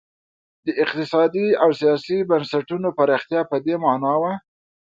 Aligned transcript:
د 0.65 0.67
اقتصادي 0.83 1.47
او 1.63 1.69
سیاسي 1.79 2.17
بنسټونو 2.29 2.87
پراختیا 2.97 3.41
په 3.51 3.57
دې 3.65 3.75
معنا 3.83 4.13
وه. 4.21 4.33